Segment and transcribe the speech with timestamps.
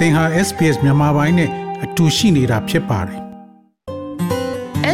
[0.00, 1.50] သင်ဟာ SPS မြန်မာပိုင်းနဲ့
[1.84, 3.20] အတူရှိနေတာဖြစ်ပါတယ်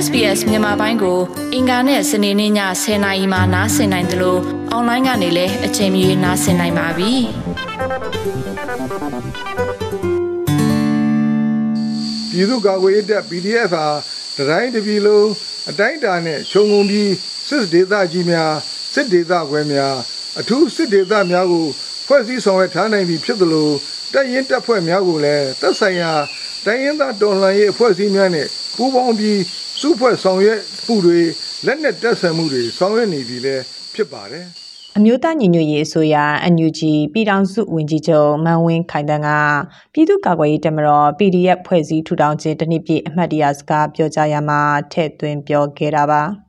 [0.04, 1.18] SBS မြန်မာပိုင်းကို
[1.54, 2.52] အင်ကာနဲ့စနေနေ့ည
[2.82, 4.40] 10:00နာရီမှနားဆင်နိုင်တယ်လို့
[4.70, 7.12] အွန်လိုင်းကနေလည်းအချိန်မီနားဆင်နိုင်ပါပြီ။
[12.30, 13.86] ပြည်သူ့ကာကွယ်ရေးတပ် PDF ဟာ
[14.36, 15.28] တတိုင်းတစ်ပြည်လုံး
[15.70, 17.12] အတိုင်းအတာနဲ့ခြုံငုံပြီး
[17.48, 18.52] စစ်ဒေသကြီးများ
[18.94, 19.96] စစ်ဒေသခွဲများ
[20.40, 21.66] အထူးစစ်ဒေသများကို
[22.06, 23.70] ဖွဲ့စည်းဆောင်ရွက်ထားနိုင်ပြီဖြစ်သလို
[24.12, 26.12] တပ်ရင်းတပ်ဖွဲ့များကိုလည်းသက်ဆိုင်ရာ
[26.64, 28.46] တိုင်းရင်းသားတော်လှန်ရေးအဖွဲ့အစည်းများနဲ့
[28.76, 29.40] ပူးပေါင်းပြီး
[29.80, 31.20] စုဖွဲ့ဆောင်ရွက်မှုတွေ
[31.66, 33.62] လက်နက်တပ်ဆင်မှုတွေဆောင်ရွက်နေပြီလည်း
[33.94, 34.46] ဖြစ်ပါတယ်။
[34.96, 36.16] အမျိုးသားညီညွတ်ရေးအစိုးရ
[36.54, 36.80] NUG
[37.12, 39.30] ပြည်ထောင်စုဝန်ကြီးချုပ်မန်ဝင်းခိုင်တန်းက
[39.92, 44.60] ပြည်သူ့ကာကွယ်ရေးတပ်မတော် PDF ဖွဲ့စည်းထူထောင်ခြင်းတစ်နှစ်ပြည့်အမှတ်တရစကားပြောကြားရမှာ
[44.92, 46.22] ထည့်သွင်းပြောခဲ့တာပါ။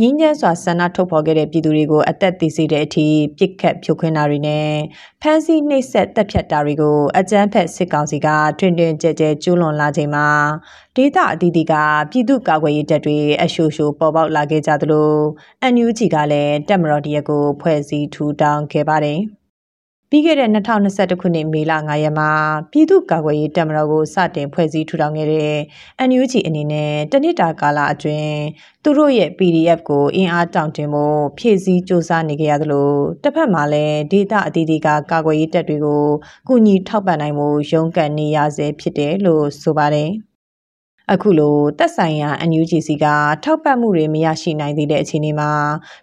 [0.00, 3.06] ငင်းကျန်းစွာဆန္ဒထုတ်ဖော်ခဲ့တဲ့ပြည်သူတွေကိုအသက်သေစေတဲ့အထိ
[3.36, 4.68] ပြစ်ခတ်ဖြိုခွင်းတာတွေနဲ့
[5.22, 10.28] ဖမ်းဆီးနှိပ်စက်တပ်ဖြတ်တာတွေကိုအကြမ်းဖက်စစ်ကောင်စီကတွင်တွင်ကြဲကြဲကျူးလွန်လာချိန်မှာ
[10.96, 11.74] ဒေသအသီးသီးက
[12.10, 15.10] ပြည်သူ့ကာကွယ်ရေးတပ်တွေအရှို့ရှို့ပေါ်ပေါက်လာခဲ့ကြသလို
[15.72, 19.20] NUG ကလည်းတပ်မတော်တရက်ကိုဖွဲ့စည်းထူထောင်ခဲ့ပါတယ်။
[20.10, 22.30] ပြီးခဲ့တဲ့2021ခုနှစ်မေလ9ရက်မှာ
[22.72, 25.56] ပြည်သူ့ကာကွယ်ရေးတပ်မတော်ကိုစတင်ဖွဲ့စည်းထူထောင်ခဲ့တဲ့
[26.08, 28.36] NUG အနေနဲ့တနစ်တာကာလအတွင်း
[28.82, 32.90] သူတို့ရဲ့ PDF ကိုအင်အားတောင့်တင်းဖို့ဖြည့်ဆည်းစ조사နေကြရသလို
[33.22, 36.04] တစ်ဖက်မှာလည်းဒေတာအသီးသီးကကာကွယ်ရေးတပ်တွေကို
[36.48, 40.12] ကူညီထောက်ပံ့နိုင်မှုရုန်းကန်နေရဆဲဖြစ်တယ်လို့ဆိုပါတယ်။
[41.12, 43.06] အခုလိုတက်ဆိုင်ရာ NUGC က
[43.44, 45.50] ထောက်ပံ့မှုတွေမရရှိနိုင်သေးတဲ့အခြေအနေမှာ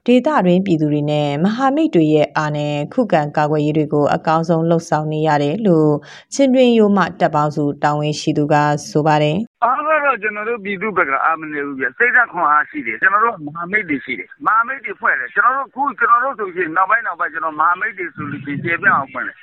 [0.06, 5.92] ဒေသတွင်းပြည်သူတွေနဲ့မဟာမိတ်တွေရဲ့အားနဲ့ခုခံကာကွယ်ရေးတွေကိုအကောင်းဆုံးလှုပ်ဆောင်နေရတယ်လို့
[6.34, 8.56] ချင်းတွင်ရိုးမှတပ်ပေါင်းစုတာဝန်ရှိသူက
[8.90, 19.36] ဆိုပါတယ်။အားကတော့ကျွန်တော်တို့ပြည်သူဘက်ကအားမနေဘူးပြစိတ်ဓာတ်ခွန်အားရှိတယ်ကျွန်တော်တို့မဟာမိတ်တွေရှိတယ်မဟာမိတ်တွေဖွဲ့တယ်ကျွန်တော်တို့ခုကျွန်တော်တို့ဆိုရင်နောက်ပိုင်းနောက်ပိုင်းကျွန်တော်မဟာမိတ်တွေဆိုလို့ပြင်ပြပြအောင်ဖွဲ့တယ်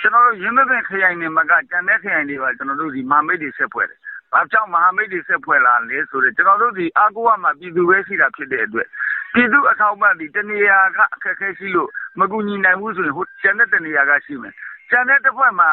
[0.00, 3.99] ကျွန်တော်တို့ရင်းမပင်ခရိုင်နေမှာကကြံတဲ့ခရိုင်တွေပါကျွန်တော်တို့ဒီမဟာမိတ်တွေဆက်ဖွဲ့တယ်
[4.32, 8.88] ဘာကြောင့်မဟာမိတ်တွေဆက်ဖွဲ့လာလဲဆိုတော့ကျွန်တော်တို့ဒီအားကိုးရမှာပြည်သူပဲရှိတာဖြစ်တဲ့အတွက်
[9.34, 11.88] ပြည်သူအထောက်ပံ့ဒီတနေရာကအခက်အခဲရှိလို့
[12.20, 14.54] မကူညီနိုင်ဘူးဆိုရင်ဟိုကျန်တဲ့တနေရာကရှိမယ်
[14.90, 15.68] ကျန်တဲ့တစ်ဖွဲ့မှာ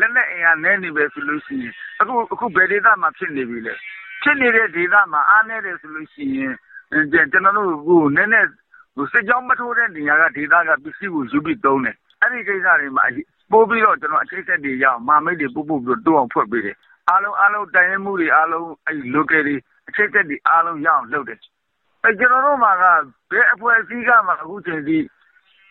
[0.00, 3.74] လက်လက်အင်အားနည်းနေပဲဆိုလို့ရှိရင်အခုအခုဘယ်ဒေသမှာဖြစ်နေပြီလဲ
[4.22, 6.54] ဖြစ်နေတဲ့ဒေသမှာအားနည်းတယ်ဆိုလို့ရှိရင်
[7.12, 8.48] ကျွန်တော်တို့ဟိုနည်းနည်း
[8.96, 13.04] ဟိုစစ်ကြောင်းမထိုးတဲ့နေရာကဒေသကပစ္စည်းကိုယူပြီးသုံးတယ်အဲ့ဒီကိစ္စတွေမှာ
[13.52, 16.76] ပို့ပြီးတော့ကျွန်တော်အခြေဆက်တွေရအောင်မာမိတ်တွေပို့ပို့ပြီးတော့တိုးအောင်ဖွက်ပေးတယ်
[17.08, 19.56] အားလုံးအားလုံးတိုင်ရင်မှုတွေအားလုံးအဲ့ local တွေ
[19.88, 21.38] အချက်ချက်တွေအားလုံးရအောင်လုပ်တယ်
[22.04, 22.84] အဲကျွန်တော်တို့မှာက
[23.30, 24.98] ဘယ်အဖွဲ့အစည်းကမှအခုချိန်ထိ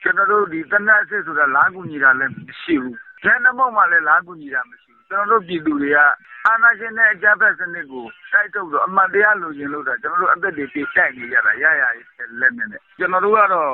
[0.02, 6.00] ကျွန်တော်တို့ဒီတနက်စစ်ဆိုတာလားကူညီတာလည်းမရှိဘူး။ကျန်တဲ့မောက်မှလည်းလားကူညီတာမရှိဘူး။ကျွန်တော်တို့ပြည်သူတွေက
[6.48, 11.84] အာဏာရှင်နဲ့အကြမ်းဖက်စနစ်ကိုတိုက်ထုတ်တော့အမှန်တရားလိုချင်လို့တာကျွန်တော်တို့အသက်တွေပြတိုက်နေရတာရရ
[12.40, 13.72] လက်နဲ့နဲ့ကျွန်တော်တို့ကတော့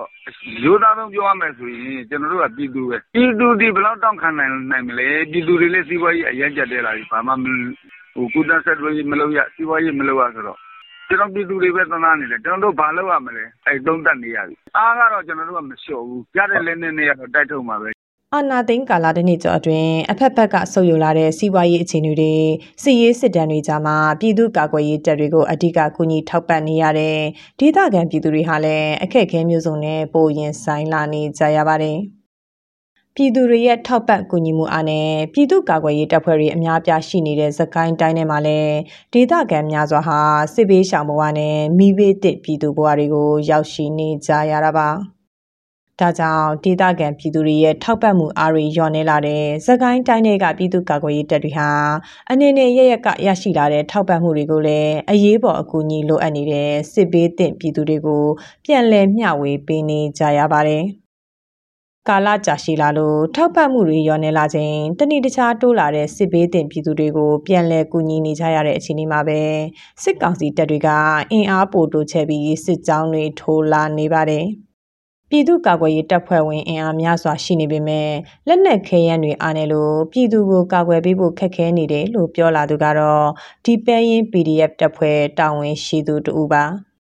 [0.63, 7.33] ရိုးသားဆုံးပြောရမယ်ဆိုရင်ကျွန်တော်တို့ကပြည်သူပဲပြည်သူဒီဘယ်လောက်တောင်းခံနိုင်နိုင်မလဲပြည်သူတွေလည်းစီးပွားရေးအရင်ကြက်တဲလာပြီဘာမှ
[8.15, 10.59] ဟိုကုသဆက်တွေမလုပ်ရစီးပွားရေးမလုပ်ရဆိုတော့
[11.09, 17.89] ကျွန်တော်ပြည်သူတွေပဲသနာနေတယ်ကျွန်တော်တို့ဘာလုပ်ရမလဲအဲသုံးသက်နေရပြီအားကတော့ကျွန်တော်တို့ကမလျှော့ဘူးရတဲ့လက်နဲ့နဲ့ကတော့တိုက်ထုတ်မှာပဲ
[18.33, 22.33] အာနာသိန်းကာလတစ်နှစ်ကျော်အတွင်းအဖက်ဖက်ကဆုပ်ယုပ်လာတဲ့စီးပွားရေးအခြေအနေတွေ
[22.83, 27.17] စစ်ရေးစစ်တမ်းတွေကြားမှာပြည်သူ့ကာကွယ်ရေးတပ်တွေကိုအ धिक ကူညီထောက်ပံ့နေရတဲ့
[27.59, 31.97] ဒေသခံပြည်သူတွေဟာလည်းအခက်အခဲမျိုးစုံနဲ့ပိုရင်ဆိုင်လာနေကြရပါတယ်။
[33.15, 38.75] ပြည်သူတွေရဲ့ထောက်ပံ့ကူညီမှုအားနဲ့ပြည်သူ့ကာကွယ်ရေးတပ်ဖွဲ့တွေအများပြားရှိနေတဲ့သကိုင်းတိုင်းထဲမှာလည်း
[39.13, 40.19] ဒေသခံများစွာဟာ
[40.53, 44.89] စစ်ဘေးရှောင်ဘဝနဲ့မိဘတစ်ပြည်သူဘဝတွေကိုရောက်ရှိနေကြရတာပါ။
[46.01, 51.69] ဒါကြောင့်ဒေသခံပြည်သူတွေရဲ့ထောက်ပံ့မှုအားတွေလျော့နေလာတဲ့သကိုင်းတိုင်းတွေကပြည်သူ့ကာကွယ်ရေးတပ်တွေဟာ
[52.31, 58.23] အနေနဲ့ရရက်ကရရှိလာတဲ့ထောက်ပံ့မှုတွေကိုလည်းအရေးပေါ်အကူအညီလိုအပ်နေတဲ့စစ်ဘေးသင့်ပြည်သူတွေကို
[58.65, 60.83] ပြန်လည်မျှဝေပေးနေကြရပါတယ်။
[62.09, 69.41] ကာလကြာရှည်လာလို့ထောက်ပံ့မှုတွေရောနေလာခြင်းတဏိတခြားတိုးလာတဲ့စစ်ဘေးတင်ပြည်သူတွေကိုပြန်လည်ကူညီနေကြရတဲ့အခြေအနေမှာပဲ
[70.03, 70.89] စစ်ကောင်စီတပ်တွေက
[71.31, 74.47] အင်အားပိုတိုးချဲ့ပြီးစစ်ကြောင်းတွေထိုးလာနေပါတယ်။
[75.29, 78.09] ပြည်သူ့ကာကွယ်ရေးတပ်ဖွဲ့ဝင်အင်အားများစွာရှိနေပေမဲ့
[78.47, 83.25] လက်နက်ခဲယမ်းတွေအားနေလို့ပြည်သူကိုကာကွယ်ပေးဖို့ခက်ခဲနေတယ်လို့ပြောလာသူကတော့
[83.65, 86.94] ဒီပဲရင် PDF တပ်ဖွဲ့တာဝန်ရှိသူတူပါဟို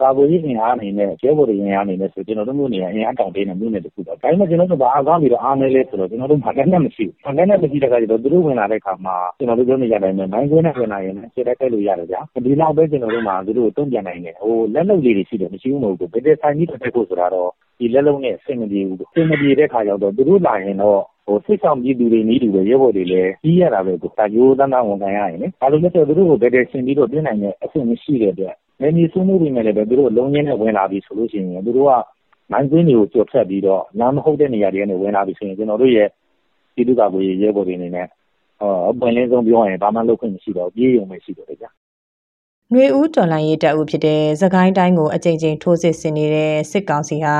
[0.00, 31.92] ကာကွယ်ရေးအင်အားအနေနဲ့ကျဲဘော်တွေအင်အားအနေနဲ့ဆိုကျွန်တော်တို့မျိုးနေအင်အားတောင်တင်းနေမျိုးနေတခုတော့ဒါပေမဲ့ကျွန်တော်တို့ဘာအကောင်းပြီးတော့အားနေလဲဆိုတော့ကျွန်တော်တို့ဘာလည်းမရှိဘူးဘာလည်းမရှိတဲ့ခါကျတော့သူတို့ဝင်လာတဲ့ခါမှာကျွန်တော်တို့ပြောနေကြတယ်မယ်နိုင်ခွင်းနဲ့ဝင်လာရင်လည်းခြေတက်တက်လို့ရတယ်ဗျာဒီလောက်ပဲကျွန်တော်တို့မှာသူတို့တုံ့ပြန်နိုင်တယ်ဟိုလက်လုံလေးတွေရှိတယ်မရှိဘူးမဟုတ်ဘူးဘယ်တဲ့ဆိုင်ကြီးတက်ဖို့ဆိုတာတော့ဒီလက်လုံးနဲ့အဆင်မပြေဘူးအဆင်မပြေတဲ့ခါကျတော့သူတို့လာရင်တော့ဟိုစိတ်ဆောင်ပြည်သူတွေနည်းတူပဲရဲဘော်တွေလည်းကြီးရတာပဲကိုဒါရိုးသားသားဝန်ခံရရင်လေဒါလိုမျိုးဆိုသူတို့ကိုဘယ်တည်းဆင်ပြီးတော့ပြင်နိုင်တဲ့အဆင်မရှိတဲ့အတွက် နေမီဆွမှုတွေနဲ့လည်းပဲ သူတို့လုံးရင်းနဲ့ ဝင်လာပြီဆိုလို့ရှိရင် သူတို့က
[32.52, 36.08] မိုင်းကွင်းတွေကိုကြော်ဖြတ်ပြီးတော့နားမဟုတ်တဲ့နေရာတွေကနေ ဝင်လာပြီဆိုရင် ကျွန်တော်တို့ရဲ့
[36.74, 38.06] ပြည်သူ့ကာကွယ်ရေး ရဲဘော်တွေအနေနဲ့
[38.90, 41.70] အပွင့်လင်းဆုံးပြောရင် ဘာမှလုပ်ခွင့်မရှိတော့ပြေးရုံပဲ ရှိတော့တယ်ဗျာ။
[42.70, 47.36] ຫນွေဦးတော်လိုင်းရေးတပ်ဦးဖြစ်တဲ့သခိုင်းတိုင်းကို အကြိမ်ကြိမ် ထိုးစစ်ဆင်နေတဲ့ စစ်ကောင်စီဟာ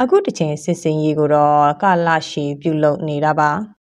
[0.00, 3.50] အခုတစ်ချိန်စစ်စင်ရေးကိုတော့ကလရှိပြုလုပ်နေတာပါ။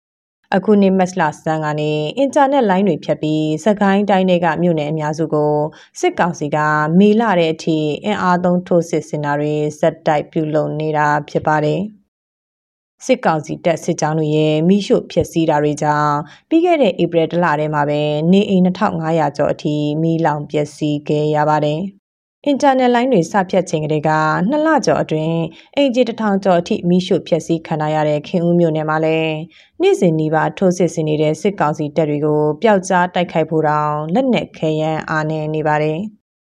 [0.57, 5.55] အခုနှစ်မတ်လစံကနေအင်တာနက်လိုင်းတွေဖြတ်ပြီးစကိုင်းတိုင်းတွေကမြို့နယ်အများစုကို
[5.99, 6.57] စစ်ကောင်စီက
[6.99, 11.81] မေလတဲ့အထိအင်အားသုံးထိုးစစ်ဆင်တာတွေစက်တိုက်ပြုလုပ်နေတာဖြစ်ပါတယ်။
[13.05, 16.15] စစ်ကောင်စီတပ်စစ်ကြောင်းတွေရဲ့မိရှုဖျက်ဆီးတာတွေကြောင့်
[16.49, 21.81] ပြီးခဲ့တဲ့ဧပြီလထဲမှာပဲနေအိမ်2500ကျော်အထိမိလောင်ပျက်စီးခဲ့ရပါတယ်။
[22.47, 24.09] အင်တာနက်လိုင်းတွေစဖြတ်ချိန်ကလေးက
[24.49, 25.39] နှစ်လကျော်အတွင်း
[25.75, 29.35] အင်ဂျီတစ်ထောင်ကျော်အထိမိရှုဖျက်ဆီးခံရတဲ့ခင်ဦးမြို့နယ်မှာလည်း
[29.81, 35.99] နေ့စဉ်နီးပါးထိုးစစ်ဆင်နေတဲ့စစ်ကောင်စီတပ်တွေကိုပျောက်ကြားတိုက်ခိုက်ဖို့တောင်လက်နက်ခဲယမ်းအားနေနေပါတယ်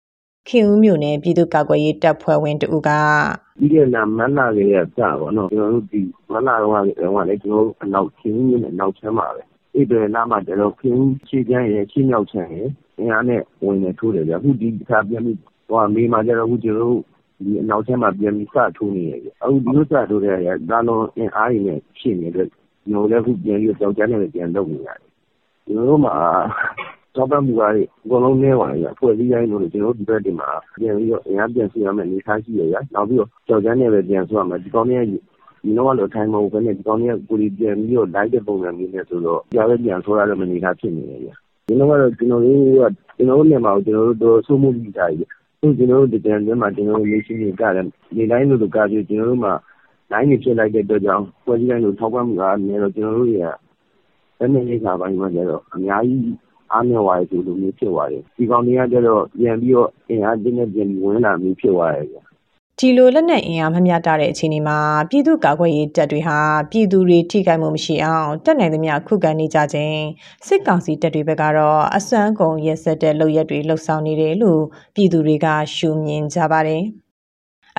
[0.50, 2.90] ။ခင်ဦးမြို့နယ်ပြည်သူ့ကာကွယ်ရေးတပ်ဖွဲ့ဝင်တဦးက
[3.60, 6.00] ပြီးခဲ့တဲ့မန္လာကလေးကစပါတော့ကျွန်တော်တို့ဒီ
[6.32, 9.42] မန္လာတော့ကလည်းကျွန်တော်တို့အနောက်ချင်းကြီးနဲ့နောက်ချမ်းပါပဲ
[9.74, 15.55] အဲ့ဒီနားမှာကျွန်တော်ခင်းချီချမ်းရဲ့ချင်းမြောက်ချမ်းရဲ့အင်အားနဲ့ဝင်နေထိုးတယ်ဗျအခုဒီခါပြန်ပြီးဟို
[15.94, 17.02] မေးမှာကျတော့အခုကျွန်တော်တို့
[17.44, 25.10] ဒီအနောက်ချမ်းမှာ ပြန်ပြီး စထိုးနေရဲ့အခုဒီလိုစထိုးတဲ့ရဒါလုံးအင်အားရင်းနဲ့ ဖြစ်နေတဲ့ကျွန်တော်လည်း အခု ပြန်ပြီးကြောက်ကြမ်းနေပြန်လုပ်နေရတယ်
[25.66, 26.14] ကျွန်တော်တို့မှာ
[27.16, 35.04] တော့ပတ်မှုကားတွေအကုန်လုံး နည်းသွားတယ်။ဖွဲ့စည်းတိုင်းလို့ကျွန်တော်တို့ ဒီဘက်ဒီမှာ ပြန်ပြီးတော့ အင်အားပြန်စီရမယ်အနေထားရှိရရ။နောက်ပြီးတော့ကြောက်ကြမ်းနဲ့ပဲ ပြန်ဆိုရမယ်။ဒီကောင်းလေးက
[35.64, 41.32] ဒီတော့ကတော့ထိုင်မဟုတ်ဘဲနဲ့ ဒီကောင်းလေးကကိုယ်ပြန်ပြီးတော့ လိုက်တဲ့ ပုံစံမျိုးနဲ့ဆိုတော့ကြားပဲ ပြန်ဆိုရတဲ့မနေသား ဖြစ်နေတယ်ဗျ။
[41.68, 42.84] ဒီတော့ကတော့ ကျွန်တော်တို့က
[43.18, 45.30] ကျွန်တော်တို့နေမှာကျွန်တော်တို့တော့ဆုံးမှုမိတာကြီး။
[45.66, 47.86] အခုကျွန်တော်တို့ဒီတန်ထဲမှာ ကျွန်တော်တို့လေးရှိနေကြတယ်။
[48.16, 49.54] ဒီတိုင်းလိုလိုကားပြီး ကျွန်တော်တို့မှာ
[50.12, 53.54] နိုင်နေဖြစ်လိုက်တဲ့အတွက်ကြောင့်ဖွဲ့စည်းတိုင်းလိုထောက်ပံ့မှုအားနည်းတော့ ကျွန်တော်တို့ရဲ့
[54.40, 56.36] တနေ့လေးခါပိုင်းမှာကျတော့ အများကြီး
[56.72, 62.25] အားမြော်သွားတယ်ဆိုလိုမျိုးဖြစ်သွားတယ် ဒီကောင်တွေကကျတော့ ပြန်ပြီးတော့ အင်အားတင်းနဲ့ ပြန်ပြီးဝင်လာမျိုးဖြစ်သွားတယ်ဗျ
[62.80, 64.80] ဒီလိုလက်နက်အင်အားမမျှတတဲ့အခြေအနေမှာ
[65.10, 66.40] ပြည်သူ့ကာကွယ်ရေးတပ်တွေဟာ
[66.72, 70.02] ပြည်သူတွေထိခိုက်မှုမရှိအောင်တက်နိုင်သမျှခုခံနေကြခြင်း
[70.48, 74.64] စစ်ကောင်စီတပ်တွေဘက်ကတော့အစွမ်းကုန်ရက်စက်တဲ့လုပ်ရက်တွေလှုပ်ဆောင်နေတယ်လို့
[74.96, 76.84] ပြည်သူတွေကရှုမြင်ကြပါတယ်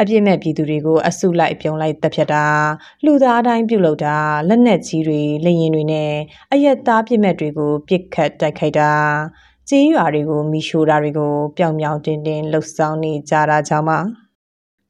[0.00, 2.44] အပြစ်မဲ့ပြည်သူတွေကိုအစုလိုက်ပြုံလိုက်တပ်ဖြတ်တာ
[3.04, 4.16] လူသားတိုင်းပြုတ်လုတာ
[4.48, 6.12] လက်နက်ကြီးတွေလက်ရင်တွေနဲ့
[6.52, 8.92] အယက်သားပြစ်မဲ့တွေကိုပြစ်ခတ်တိုက်ခိုက်တာ
[9.68, 14.25] ကြေးရွာတွေကိုမိရှို့တာတွေကိုပျောင်ပျောင်တင်းတင်းလှုပ်ဆောင်နေကြတာကြောင့်ပါ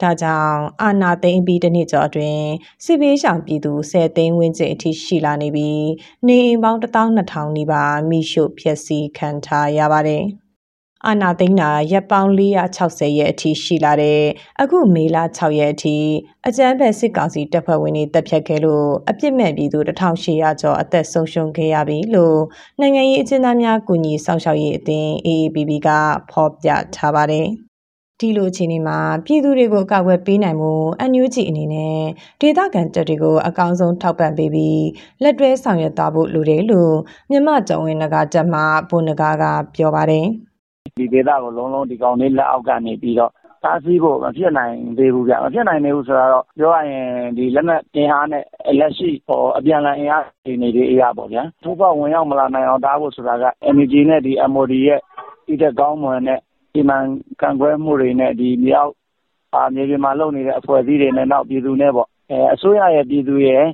[0.02, 2.46] ဒါကြောင့်အာနာသိမ့်ပြီးတစ်နှစ်ကျော်အတွင်း
[2.84, 5.86] စစ်ဘေးရှောင်ပြည်သူ10သိန်းဝန်းကျင်အထိရှိလာနေပြီး
[6.26, 10.24] နေအိမ်ပေါင်း12000နီးပါးမိရှုဖျက်ဆီးခံထားရပါတယ်။
[11.06, 14.20] အာနာသိန်းနာရက်ပေါင်း460ရက်အထိရှိလာတဲ့
[14.60, 15.96] အခုမေလ6ရက်အထိ
[16.46, 22.38] အကြမ်းဖက်စစ်ကောင်စီတပ်ဖွဲ့ဝင်တွေတပ်ဖြတ်ခဲ့လို့အပြစ်မဲ့ပြည်သူ1800ကျော်အသက်ဆုံးရှုံးခဲ့ရပြီလို့
[22.80, 25.88] နိုင်ငံရေးအကျဉ်းသားများကူညီဆောင်ရှောက်ရေးအသင်း AAPP က
[26.30, 27.48] ဖော်ပြထားပါတယ်။
[28.20, 31.98] ဒီလိုအခြေအနေမှာပြည်သူတွေကိုအကာအကွယ်ပေးနိုင်မှုအန်ယူဂျီအနေနဲ့
[32.40, 34.84] ဒေသခံတပ်တွေကိုအကောင်းဆုံးထောက်ပံ့ပေးပြီး
[35.22, 36.94] လက်တွဲဆောင်ရွက်သွားဖို့လိုတယ်လို့
[37.30, 38.60] မြမကျော်ဝင်နဂါတက်မှ
[38.90, 40.26] ဘုန်းနဂါကပြောပါတယ်
[40.98, 43.32] ဒီဒေသကိုလုံးလုံးဒီကောင်လေးလက်အောက်ကနေပြီးတော့
[43.64, 48.44] တားဆီးဖို့မဖြစ်နိုင်သေးဘူးဗျမဖြစ်နိုင်သေးဘူးဆိုတော့ပြောရရင်ဒီလက်နက်အင်အားနဲ့
[48.80, 55.00] လက်ရှိဟောအပြန်လန်အင်အားတွေနေဒီအရာပေါ့ဗျာထိုးပေါဝင်ရောက်မလာနိုင်အောင်တားဖို့ဆိုတာက energy နဲ့ဒီ MOD ရဲ့
[55.46, 56.40] ဒီတဲ့ကောင်းမွန်တဲ့
[56.76, 57.04] ဒီမှန်
[57.40, 58.92] ကန်ကွဲမှုတွေနဲ့ဒီမြောက်
[59.54, 63.64] အာမြေပြင်မှာလုပ်နေတဲ့အဖွဲ့အစည်းတွေနဲ့နောက်ပြည်သူနဲ့ပေါ့အဲအစိုးရရဲ့ပြည်သူရဲ့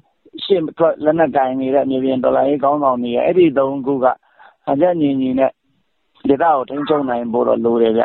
[0.44, 4.06] ရှစ်ထွက်လက်နက်ကင်နေတဲ့မြေပြင်ဒေါ်လာရေးကောင်းဆောင်တွေရဲ့အဲ့ဒီသုံးခုက
[4.70, 5.50] အကြညီညီနဲ့
[6.28, 8.02] ဒေသကိုထိန်းချုပ်နိုင်ဖို့တော့လိုတယ်ဗျ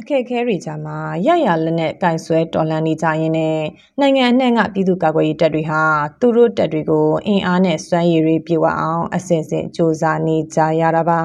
[0.00, 0.96] အခက်အခဲတွေကြားမှာ
[1.26, 3.58] ရရလက်နဲ့ကင်ဆွဲတော်လှန်နေကြရင်းနဲ့
[4.00, 5.82] နိုင်ငံအနှံ့ကပြည်သူ့ကာကွယ်ရေးတပ်တွေဟာ
[6.20, 11.20] သူတို့တပ်တွေကိုအင်အားနဲ့စွမ်းရည်တွေပြည့်ဝအောင်အစဉ်စဉ်စ조사နေကြရတာပါ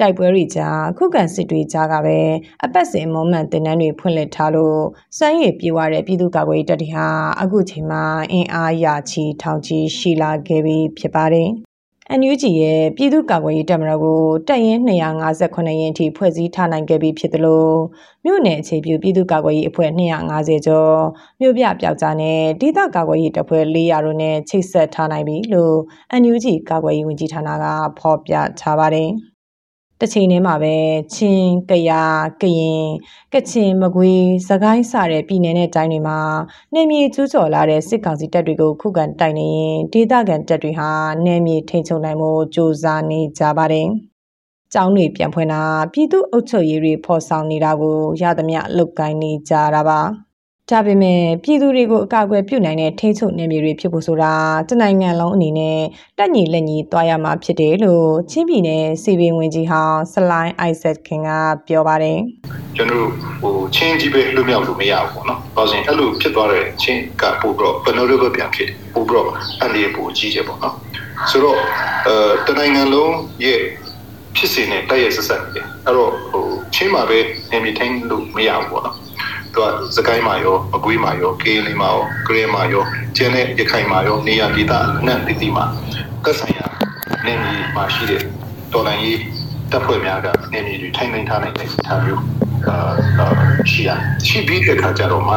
[0.00, 2.18] တိုက်ပွဲတွေကြားခုခံစစ်တွေကြားကပဲ
[2.64, 4.80] အပတ်စဉ်မွန်မှန်တင်နန်းတွေဖွင့်လှစ်ထားလို့
[5.18, 7.06] စွမ်းရည်ပြေဝတဲ့ပြည်သူ့ကာကွယ်ရေးတပ်တွေဟာ
[7.40, 11.50] အခုချိန်မှာအင်အားရချီထောင်ချီရှိလာခဲ့ပြီဖြစ်ပါတယ်။
[12.20, 17.76] NUG ရဲ့ပြည်သူ့ကာကွယ်ရေးတပ်မတော်ကိုတပ်ရင်း258ရင်းထိဖွဲ့စည်းထားနိုင်ခဲ့ပြီဖြစ်တယ်လို့
[18.24, 20.96] မြို့နယ်အခြေပြုပြည်သူ့ကာကွယ်ရေးအဖွဲ့250ကျော်
[21.40, 25.76] မြို့ပြပျောက်ကြားနဲ့ဒေသကာကွယ်ရေးတပ်ဖွဲ့400တို့နဲ့ချိတ်ဆက်ထားနိုင်ပြီလို့
[26.22, 27.64] NUG ကာကွယ်ရေးဝန်ကြီးဌာနက
[27.98, 29.10] ဖော်ပြထားပါတယ်။
[30.04, 30.74] တစ်ချိန်တည်းမှာပဲ
[31.14, 32.02] ချင်းကယာ
[32.42, 32.86] ကရင်
[33.32, 36.18] ကချင်မကွေးစကိုင်းစတဲ့ပြည်နယ်နဲ့တိုင်းတွေမှာ
[36.74, 40.90] နေမြေကျူးကျော်လာတဲ့စစ်ကောင်စီတပ်တွေကိုခုခံတိုက်နေရင်ဒေသခံတပ်တွေဟာ
[41.24, 43.88] နေမြေထိန်ချုံနိုင်မှုစ조사နေကြပါတယ်။
[44.72, 50.00] ကျောင်းတွေပြန်ဖွင့်တာပြည်သူ့အုပ်ချုပ်ရေးတွေဖော်ဆောင်နေတာကိုရသမျှလုတ်ကိုင်းနေကြတာပါ။
[50.31, 50.31] တ
[50.72, 54.34] ဒါပေမဲ့ပြည်သူတွေကိုအကာအကွယ်ပြုနိုင်တဲ့ထိန်းချုပ်နယ်မြေတွေဖြစ်ဖို့ဆိုတာ
[54.68, 55.78] တနိုင်ငံလုံးအနေနဲ့
[56.18, 61.30] တက်ညီလက်ညီသွားရမှာဖြစ်တယ်လို့ချင်းပြည်နယ်စီပင်ဝင်ကြီးဟောင်းဆလိုင်းအိုက်ဆက်ခင်က
[61.66, 62.18] ပြောပါတယ်
[62.76, 63.10] ကျွန်တော်တို့
[63.40, 69.28] ဟိုချင်းကြီးပဲလွတ်မြောက်လို့မရဘူးပေါ့နော်။ဘာလို့လဲအဲ့လိုဖြစ်သွားတဲ့ချင်းကပို့ပြီးတော့ vulnerable ပြန်ဖြစ်တယ်ပို့ပြီးတော့
[69.60, 70.74] အန်ဒီပို့ကြီးတယ်ပေါ့နော်။
[71.30, 71.58] ဆိုတော့
[72.06, 73.14] အဲတနိုင်ငံလုံး
[73.44, 73.60] ရဲ့
[74.36, 77.18] ဖြစ်စဉ်နဲ့တိုက်ရိုက်ဆက်ဆက်နေတယ်။အဲ့တော့ဟိုချင်းမှာပဲ
[77.50, 78.96] နေမီထိုင်းလို့မရဘူးပေါ့နော်။
[79.54, 79.66] သူက
[79.96, 82.84] စကိုင်းမှာရောမကွေးမှာရောကေးလေးမှာရောဂရဲမှာရော
[83.16, 85.64] ကျန်တဲ့ရခိုင်မှာရောနေရာဒေသအနှံ့တည်တည်မှာ
[86.24, 86.66] သက်ဆိုင်ရာ
[87.26, 88.22] နေမီမှာရှိတဲ့
[88.72, 89.18] တော်လိုင်းရေး
[89.70, 92.22] တပ်ဖွဲ့များကနေမီတွေထိုင်နိုင်ထားနိုင်တဲ့ထားမျိုး
[92.68, 92.76] အာ
[93.18, 93.26] အာ
[93.70, 93.90] ရှိရ
[94.28, 95.36] ရှိပြီးတဲ့ခါကျတော့မှ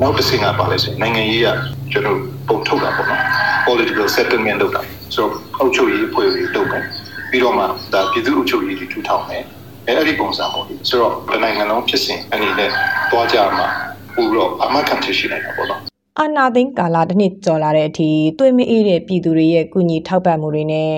[0.00, 1.48] နောက်တစ်ဆင့်ကပါလဲဆိုရင်နိုင်ငံရေးက
[1.92, 3.22] ကျွန်တော်ပုံထုတ်တာပေါ့နော်
[3.66, 4.82] political settlement လုပ်တာ
[5.14, 6.84] ဆိုတော့အုပ်ချုပ်ရေးအဖွဲ့တွေလုပ်မယ်
[7.30, 9.44] ပြီးတော့မှဒါပြည်သူ့အုပ်ချုပ်ရေးတွေထူထောင်မယ်
[9.86, 12.70] အဲအဲ့ဒီပုံစံပေါ့လေဆိုတော့ဒီနိုင်ငံလုံးဖြစ်စဉ်အနေနဲ့
[13.10, 13.68] တွားကြမှာ
[14.14, 15.80] ပို့ပြီးတော့အမကန်ထရှိနေတာပေါ့နော်
[16.18, 20.92] အာနာသိန်းကာလာတစ်နှစ်ကျော်လာတဲ့အထိသွေးမအေးတဲ့ပြည်သူတွေရဲ့ကုညီထောက်ပံ့မှုတွေနဲ့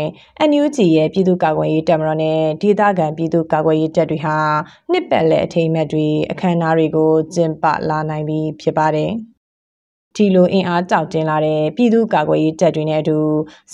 [0.51, 4.37] NUG ရဲ့ပြည်သူ့ကာကွယ်ရေးတပ်မတော်နဲ့ဒေသခံပြည်သူ့ကာကွယ်ရေးတပ်တွေဟာ
[4.91, 9.11] နှစ်ပတ်လည်အထိမ်းအမှတ်တွေအခမ်းအနားတွေကိုကျင်းပလာနိုင်ပြီဖြစ်ပါတယ်။
[10.19, 13.19] ဒီလိုအင်အားတောက်တင်လာတဲ့ပြည်သူ့ကာကွယ်ရေးတပ်တွေနဲ့အတူ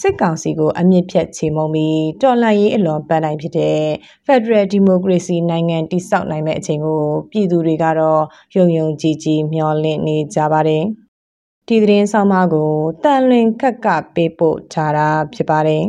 [0.01, 3.81] စစ်ကောင်စီကိုအမြင့်ဖြတ်ချေမှုန်းပြီးတော်လှန်ရေးအလွန်ပန်းနိုင်ဖြစ်တဲ့
[4.27, 8.23] Federal Democracy နိုင်ငံတည်ဆောက်နိုင်မဲ့အချိန်ကိုပြည်သူတွေကတော့
[8.57, 10.85] ယုံယုံကြည်ကြည်မျှော်လင့်နေကြပါတယ်။
[11.69, 12.71] ဒီသတင်းဆောင်မကို
[13.05, 15.85] တန်လွင်ခက်ကပေးပို့ထားတာဖြစ်ပါတယ်